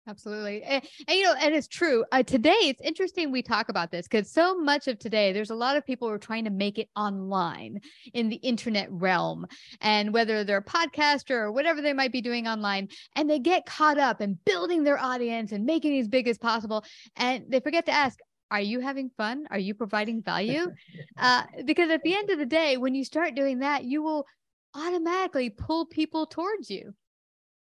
Absolutely. 0.08 0.62
And, 0.62 0.82
and, 1.06 1.18
you 1.18 1.24
know, 1.24 1.34
and 1.38 1.54
it's 1.54 1.68
true. 1.68 2.02
Uh, 2.12 2.22
today, 2.22 2.56
it's 2.62 2.80
interesting 2.80 3.30
we 3.30 3.42
talk 3.42 3.68
about 3.68 3.90
this 3.90 4.08
because 4.08 4.32
so 4.32 4.58
much 4.58 4.88
of 4.88 4.98
today, 4.98 5.32
there's 5.32 5.50
a 5.50 5.54
lot 5.54 5.76
of 5.76 5.84
people 5.84 6.08
who 6.08 6.14
are 6.14 6.18
trying 6.18 6.44
to 6.44 6.50
make 6.50 6.78
it 6.78 6.88
online 6.96 7.80
in 8.14 8.30
the 8.30 8.36
internet 8.36 8.90
realm. 8.90 9.46
And 9.82 10.14
whether 10.14 10.44
they're 10.44 10.58
a 10.58 10.64
podcaster 10.64 11.32
or 11.32 11.52
whatever 11.52 11.82
they 11.82 11.92
might 11.92 12.10
be 12.10 12.22
doing 12.22 12.48
online, 12.48 12.88
and 13.16 13.28
they 13.28 13.38
get 13.38 13.66
caught 13.66 13.98
up 13.98 14.22
in 14.22 14.38
building 14.46 14.82
their 14.82 14.98
audience 14.98 15.52
and 15.52 15.66
making 15.66 15.94
it 15.94 16.00
as 16.00 16.08
big 16.08 16.26
as 16.26 16.38
possible. 16.38 16.84
And 17.16 17.44
they 17.50 17.60
forget 17.60 17.84
to 17.86 17.92
ask, 17.92 18.18
are 18.50 18.62
you 18.62 18.80
having 18.80 19.10
fun? 19.18 19.46
Are 19.50 19.58
you 19.58 19.74
providing 19.74 20.22
value? 20.22 20.72
Uh, 21.20 21.42
because 21.64 21.90
at 21.90 22.00
the 22.04 22.14
end 22.14 22.30
of 22.30 22.38
the 22.38 22.46
day, 22.46 22.76
when 22.76 22.94
you 22.94 23.04
start 23.04 23.34
doing 23.34 23.58
that, 23.58 23.82
you 23.82 24.04
will 24.04 24.24
automatically 24.76 25.50
pull 25.50 25.84
people 25.84 26.26
towards 26.26 26.70
you. 26.70 26.94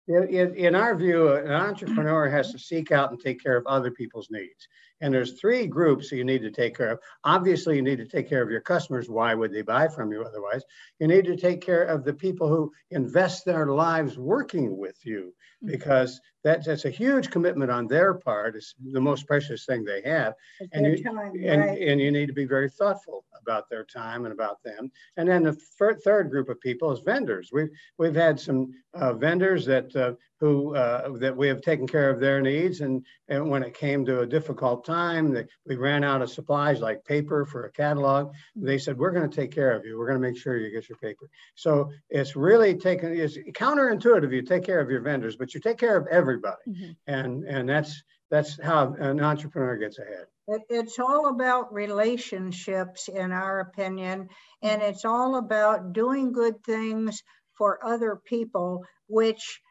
In, 0.07 0.53
in, 0.55 0.75
our 0.75 0.95
view, 0.95 1.33
an 1.33 1.51
entrepreneur 1.51 2.29
has 2.29 2.51
to 2.51 2.59
seek 2.59 2.91
out 2.91 3.09
and 3.09 3.19
take 3.19 3.41
care 3.41 3.57
of 3.57 3.65
other 3.65 3.89
people's 3.89 4.29
needs. 4.29 4.67
And 5.01 5.13
there's 5.13 5.39
three 5.39 5.67
groups 5.67 6.09
that 6.09 6.15
you 6.15 6.23
need 6.23 6.41
to 6.41 6.51
take 6.51 6.75
care 6.77 6.91
of. 6.91 6.99
Obviously, 7.23 7.75
you 7.75 7.81
need 7.81 7.97
to 7.97 8.07
take 8.07 8.29
care 8.29 8.41
of 8.41 8.49
your 8.49 8.61
customers. 8.61 9.09
Why 9.09 9.33
would 9.33 9.53
they 9.53 9.61
buy 9.61 9.87
from 9.87 10.11
you 10.11 10.23
otherwise? 10.23 10.63
You 10.99 11.07
need 11.07 11.25
to 11.25 11.35
take 11.35 11.61
care 11.61 11.83
of 11.83 12.05
the 12.05 12.13
people 12.13 12.47
who 12.47 12.71
invest 12.91 13.45
their 13.45 13.67
lives 13.67 14.17
working 14.17 14.77
with 14.77 14.97
you 15.03 15.33
mm-hmm. 15.63 15.71
because 15.71 16.19
that's, 16.43 16.67
that's 16.67 16.85
a 16.85 16.89
huge 16.89 17.29
commitment 17.29 17.71
on 17.71 17.87
their 17.87 18.13
part. 18.13 18.55
It's 18.55 18.73
the 18.91 19.01
most 19.01 19.27
precious 19.27 19.65
thing 19.65 19.83
they 19.83 20.01
have. 20.03 20.33
and 20.71 20.85
you, 20.85 21.03
time, 21.03 21.17
and, 21.17 21.61
right? 21.61 21.81
and 21.81 21.99
you 21.99 22.11
need 22.11 22.27
to 22.27 22.33
be 22.33 22.45
very 22.45 22.69
thoughtful 22.69 23.25
about 23.41 23.69
their 23.69 23.83
time 23.83 24.25
and 24.25 24.33
about 24.33 24.63
them. 24.63 24.91
And 25.17 25.27
then 25.27 25.43
the 25.43 25.53
third 25.53 26.29
group 26.29 26.49
of 26.49 26.59
people 26.61 26.91
is 26.91 27.01
vendors. 27.01 27.49
We've, 27.51 27.69
we've 27.97 28.15
had 28.15 28.39
some 28.39 28.71
uh, 28.93 29.13
vendors 29.13 29.65
that 29.65 29.95
uh, 29.95 30.13
who 30.39 30.75
uh, 30.75 31.17
that 31.17 31.35
we 31.35 31.47
have 31.47 31.61
taken 31.61 31.87
care 31.87 32.09
of 32.09 32.19
their 32.19 32.41
needs. 32.41 32.81
And, 32.81 33.05
and 33.27 33.49
when 33.49 33.63
it 33.63 33.73
came 33.73 34.05
to 34.05 34.21
a 34.21 34.27
difficult 34.27 34.85
time, 34.85 35.33
that 35.33 35.47
we 35.65 35.75
ran 35.75 36.03
out 36.03 36.21
of 36.21 36.29
supplies 36.29 36.81
like 36.81 37.05
paper 37.05 37.45
for 37.45 37.65
a 37.65 37.71
catalog. 37.71 38.33
They 38.55 38.77
said, 38.77 38.97
"We're 38.97 39.11
going 39.11 39.29
to 39.29 39.35
take 39.35 39.51
care 39.51 39.71
of 39.71 39.85
you. 39.85 39.97
We're 39.97 40.07
going 40.07 40.21
to 40.21 40.27
make 40.27 40.37
sure 40.37 40.57
you 40.57 40.71
get 40.71 40.89
your 40.89 40.97
paper." 40.97 41.29
So 41.55 41.91
it's 42.09 42.35
really 42.35 42.75
taken. 42.75 43.13
It's 43.13 43.37
counterintuitive. 43.37 44.31
You 44.31 44.41
take 44.41 44.65
care 44.65 44.81
of 44.81 44.89
your 44.89 45.01
vendors, 45.01 45.35
but 45.35 45.53
you 45.53 45.59
take 45.59 45.77
care 45.77 45.97
of 45.97 46.07
everybody, 46.07 46.57
mm-hmm. 46.67 46.91
and 47.07 47.45
and 47.45 47.69
that's 47.69 48.03
that's 48.29 48.59
how 48.61 48.93
an 48.99 49.21
entrepreneur 49.21 49.77
gets 49.77 49.99
ahead. 49.99 50.25
It, 50.47 50.61
it's 50.69 50.99
all 50.99 51.27
about 51.27 51.73
relationships, 51.73 53.07
in 53.07 53.31
our 53.31 53.61
opinion, 53.61 54.29
and 54.61 54.81
it's 54.81 55.05
all 55.05 55.37
about 55.37 55.93
doing 55.93 56.33
good 56.33 56.63
things 56.63 57.23
for 57.57 57.79
other 57.83 58.19
people, 58.27 58.83
which 59.07 59.61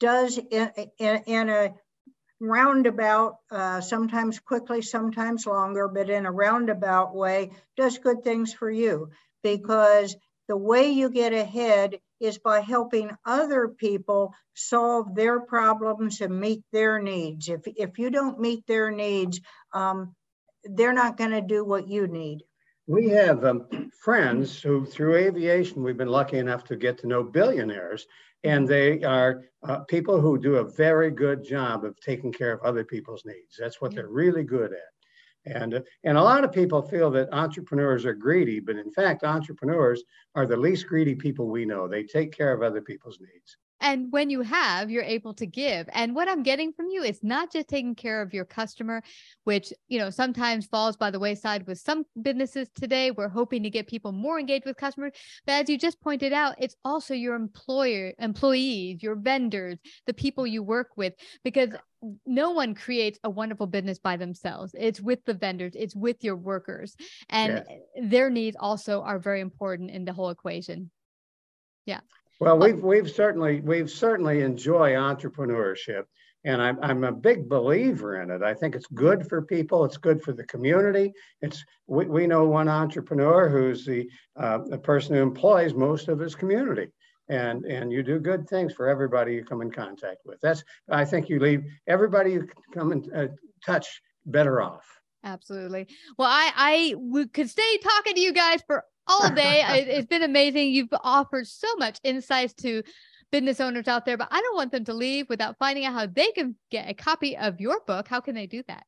does 0.00 0.38
in, 0.38 0.70
in, 0.98 1.22
in 1.26 1.48
a 1.48 1.74
roundabout, 2.40 3.38
uh, 3.50 3.80
sometimes 3.80 4.38
quickly, 4.38 4.82
sometimes 4.82 5.46
longer, 5.46 5.88
but 5.88 6.10
in 6.10 6.26
a 6.26 6.32
roundabout 6.32 7.14
way, 7.14 7.50
does 7.76 7.98
good 7.98 8.22
things 8.22 8.52
for 8.52 8.70
you 8.70 9.10
because 9.42 10.16
the 10.48 10.56
way 10.56 10.90
you 10.90 11.10
get 11.10 11.32
ahead 11.32 11.98
is 12.20 12.38
by 12.38 12.60
helping 12.60 13.10
other 13.24 13.68
people 13.68 14.34
solve 14.54 15.14
their 15.14 15.40
problems 15.40 16.20
and 16.20 16.40
meet 16.40 16.62
their 16.72 17.00
needs. 17.00 17.48
If, 17.48 17.62
if 17.66 17.98
you 17.98 18.10
don't 18.10 18.40
meet 18.40 18.66
their 18.66 18.90
needs, 18.90 19.40
um, 19.72 20.14
they're 20.64 20.92
not 20.92 21.16
going 21.16 21.32
to 21.32 21.40
do 21.40 21.64
what 21.64 21.88
you 21.88 22.06
need. 22.06 22.42
We 22.86 23.08
have 23.10 23.44
um, 23.44 23.90
friends 24.00 24.60
who, 24.60 24.86
through 24.86 25.16
aviation, 25.16 25.82
we've 25.82 25.96
been 25.96 26.08
lucky 26.08 26.38
enough 26.38 26.64
to 26.64 26.76
get 26.76 26.98
to 26.98 27.06
know 27.06 27.22
billionaires 27.22 28.06
and 28.46 28.68
they 28.68 29.02
are 29.02 29.44
uh, 29.68 29.80
people 29.80 30.20
who 30.20 30.38
do 30.38 30.56
a 30.56 30.64
very 30.64 31.10
good 31.10 31.42
job 31.42 31.84
of 31.84 31.98
taking 32.00 32.32
care 32.32 32.52
of 32.52 32.62
other 32.62 32.84
people's 32.84 33.24
needs. 33.24 33.56
That's 33.58 33.80
what 33.80 33.94
they're 33.94 34.08
really 34.08 34.44
good 34.44 34.72
at. 34.72 35.62
And, 35.62 35.74
uh, 35.74 35.80
and 36.04 36.16
a 36.16 36.22
lot 36.22 36.44
of 36.44 36.52
people 36.52 36.82
feel 36.82 37.10
that 37.12 37.32
entrepreneurs 37.32 38.04
are 38.04 38.14
greedy, 38.14 38.60
but 38.60 38.76
in 38.76 38.90
fact, 38.92 39.24
entrepreneurs 39.24 40.02
are 40.34 40.46
the 40.46 40.56
least 40.56 40.86
greedy 40.86 41.14
people 41.14 41.48
we 41.48 41.64
know. 41.64 41.88
They 41.88 42.04
take 42.04 42.36
care 42.36 42.52
of 42.52 42.62
other 42.62 42.80
people's 42.80 43.20
needs. 43.20 43.56
And 43.80 44.10
when 44.10 44.30
you 44.30 44.40
have, 44.40 44.90
you're 44.90 45.02
able 45.02 45.34
to 45.34 45.46
give. 45.46 45.88
And 45.92 46.14
what 46.14 46.28
I'm 46.28 46.42
getting 46.42 46.72
from 46.72 46.86
you 46.88 47.02
is 47.02 47.20
not 47.22 47.52
just 47.52 47.68
taking 47.68 47.94
care 47.94 48.22
of 48.22 48.32
your 48.32 48.44
customer, 48.44 49.02
which, 49.44 49.72
you 49.88 49.98
know, 49.98 50.10
sometimes 50.10 50.66
falls 50.66 50.96
by 50.96 51.10
the 51.10 51.18
wayside 51.18 51.66
with 51.66 51.78
some 51.78 52.04
businesses 52.22 52.68
today. 52.74 53.10
We're 53.10 53.28
hoping 53.28 53.62
to 53.64 53.70
get 53.70 53.86
people 53.86 54.12
more 54.12 54.40
engaged 54.40 54.64
with 54.64 54.76
customers. 54.76 55.12
But 55.46 55.52
as 55.52 55.68
you 55.68 55.78
just 55.78 56.00
pointed 56.00 56.32
out, 56.32 56.54
it's 56.58 56.76
also 56.84 57.12
your 57.12 57.34
employer, 57.34 58.12
employees, 58.18 59.02
your 59.02 59.14
vendors, 59.14 59.78
the 60.06 60.14
people 60.14 60.46
you 60.46 60.62
work 60.62 60.90
with, 60.96 61.12
because 61.44 61.70
no 62.24 62.50
one 62.52 62.74
creates 62.74 63.18
a 63.24 63.30
wonderful 63.30 63.66
business 63.66 63.98
by 63.98 64.16
themselves. 64.16 64.74
It's 64.78 65.00
with 65.00 65.24
the 65.24 65.34
vendors, 65.34 65.72
it's 65.74 65.96
with 65.96 66.22
your 66.22 66.36
workers, 66.36 66.94
and 67.28 67.64
yes. 67.68 68.10
their 68.10 68.30
needs 68.30 68.56
also 68.58 69.02
are 69.02 69.18
very 69.18 69.40
important 69.40 69.90
in 69.90 70.04
the 70.04 70.12
whole 70.12 70.30
equation. 70.30 70.90
Yeah. 71.84 72.00
Well, 72.38 72.58
we've 72.58 72.82
we've 72.82 73.10
certainly 73.10 73.60
we've 73.60 73.90
certainly 73.90 74.42
enjoy 74.42 74.92
entrepreneurship, 74.92 76.04
and 76.44 76.60
I'm 76.60 76.78
I'm 76.82 77.04
a 77.04 77.12
big 77.12 77.48
believer 77.48 78.20
in 78.20 78.30
it. 78.30 78.42
I 78.42 78.52
think 78.52 78.74
it's 78.74 78.86
good 78.88 79.26
for 79.26 79.40
people. 79.40 79.84
It's 79.86 79.96
good 79.96 80.22
for 80.22 80.32
the 80.34 80.44
community. 80.44 81.14
It's 81.40 81.64
we, 81.86 82.04
we 82.04 82.26
know 82.26 82.44
one 82.44 82.68
entrepreneur 82.68 83.48
who's 83.48 83.86
the 83.86 84.08
uh, 84.36 84.58
the 84.66 84.76
person 84.76 85.14
who 85.14 85.22
employs 85.22 85.72
most 85.72 86.08
of 86.08 86.18
his 86.18 86.34
community, 86.34 86.88
and 87.30 87.64
and 87.64 87.90
you 87.90 88.02
do 88.02 88.18
good 88.18 88.46
things 88.46 88.74
for 88.74 88.86
everybody 88.86 89.34
you 89.34 89.44
come 89.44 89.62
in 89.62 89.70
contact 89.70 90.18
with. 90.26 90.38
That's 90.42 90.62
I 90.90 91.06
think 91.06 91.30
you 91.30 91.40
leave 91.40 91.64
everybody 91.86 92.32
you 92.32 92.48
come 92.74 92.92
in 92.92 93.10
uh, 93.14 93.28
touch 93.64 94.02
better 94.26 94.60
off. 94.60 94.84
Absolutely. 95.24 95.88
Well, 96.18 96.28
I 96.28 96.52
I 96.54 96.94
we 96.98 97.28
could 97.28 97.48
stay 97.48 97.78
talking 97.78 98.14
to 98.14 98.20
you 98.20 98.34
guys 98.34 98.62
for 98.66 98.84
all 99.06 99.30
day. 99.30 99.62
it's 99.88 100.06
been 100.06 100.22
amazing. 100.22 100.70
You've 100.70 100.88
offered 101.02 101.46
so 101.46 101.68
much 101.76 101.98
insights 102.02 102.54
to 102.54 102.82
business 103.32 103.60
owners 103.60 103.88
out 103.88 104.04
there, 104.04 104.16
but 104.16 104.28
I 104.30 104.40
don't 104.40 104.56
want 104.56 104.72
them 104.72 104.84
to 104.84 104.94
leave 104.94 105.28
without 105.28 105.56
finding 105.58 105.84
out 105.84 105.94
how 105.94 106.06
they 106.06 106.30
can 106.32 106.56
get 106.70 106.88
a 106.88 106.94
copy 106.94 107.36
of 107.36 107.60
your 107.60 107.80
book. 107.86 108.08
How 108.08 108.20
can 108.20 108.34
they 108.34 108.46
do 108.46 108.62
that? 108.68 108.84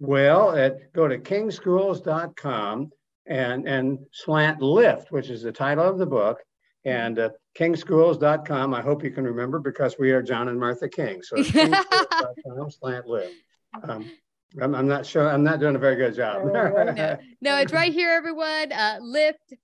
Well, 0.00 0.56
at, 0.56 0.92
go 0.92 1.06
to 1.08 1.18
kingschools.com 1.18 2.90
and, 3.26 3.68
and 3.68 3.98
slant 4.12 4.62
lift, 4.62 5.12
which 5.12 5.30
is 5.30 5.42
the 5.42 5.52
title 5.52 5.86
of 5.86 5.98
the 5.98 6.06
book, 6.06 6.38
and 6.84 7.18
uh, 7.18 7.30
kingschools.com. 7.58 8.74
I 8.74 8.80
hope 8.80 9.04
you 9.04 9.10
can 9.10 9.24
remember 9.24 9.58
because 9.58 9.96
we 9.98 10.10
are 10.12 10.22
John 10.22 10.48
and 10.48 10.58
Martha 10.58 10.88
King. 10.88 11.22
So 11.22 11.36
kingschools.com 11.42 12.70
slant 12.70 13.06
lift. 13.06 13.34
Um, 13.82 14.10
I'm, 14.60 14.74
I'm 14.74 14.88
not 14.88 15.06
sure. 15.06 15.28
I'm 15.28 15.44
not 15.44 15.60
doing 15.60 15.76
a 15.76 15.78
very 15.78 15.96
good 15.96 16.14
job. 16.14 16.44
no, 16.44 17.18
no, 17.40 17.56
it's 17.58 17.72
right 17.72 17.92
here, 17.92 18.10
everyone. 18.10 18.72
Uh, 18.72 18.98
lift 19.00 19.54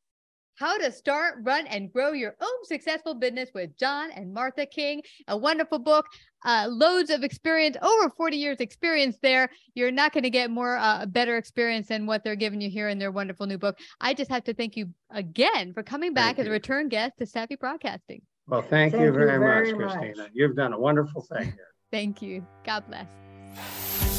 how 0.57 0.79
to 0.79 0.90
start, 0.90 1.37
run, 1.42 1.66
and 1.66 1.92
grow 1.92 2.12
your 2.12 2.35
own 2.40 2.64
successful 2.64 3.14
business 3.14 3.51
with 3.55 3.77
John 3.77 4.11
and 4.11 4.33
Martha 4.33 4.66
King. 4.66 5.03
A 5.29 5.37
wonderful 5.37 5.79
book, 5.79 6.07
uh, 6.44 6.66
loads 6.70 7.11
of 7.11 7.22
experience, 7.22 7.77
over 7.83 8.11
40 8.11 8.37
years 8.37 8.59
experience 8.59 9.18
there. 9.22 9.51
You're 9.75 9.90
not 9.90 10.12
going 10.12 10.25
to 10.25 10.31
get 10.31 10.51
more 10.51 10.77
uh, 10.77 11.07
better 11.07 11.37
experience 11.37 11.88
than 11.88 12.07
what 12.07 12.25
they're 12.25 12.37
giving 12.37 12.61
you 12.61 12.70
here 12.70 12.88
in 12.88 12.99
their 12.99 13.12
wonderful 13.12 13.46
new 13.46 13.59
book. 13.59 13.79
I 14.01 14.14
just 14.14 14.31
have 14.31 14.44
to 14.44 14.55
thank 14.55 14.77
you 14.77 14.88
again 15.11 15.75
for 15.75 15.83
coming 15.83 16.14
back 16.14 16.38
as 16.38 16.46
a 16.46 16.51
return 16.51 16.88
guest 16.88 17.14
to 17.18 17.27
Savvy 17.27 17.57
Broadcasting. 17.57 18.22
Well, 18.49 18.62
thank, 18.62 18.92
thank 18.92 19.05
you, 19.05 19.12
very 19.12 19.33
you 19.33 19.40
very, 19.40 19.72
much, 19.72 19.81
much, 19.81 19.99
Christina. 19.99 20.29
You've 20.33 20.57
done 20.57 20.72
a 20.72 20.79
wonderful 20.79 21.22
thing 21.22 21.44
here. 21.44 21.68
thank 21.90 22.22
you. 22.22 22.46
God 22.64 22.85
bless. 22.87 23.86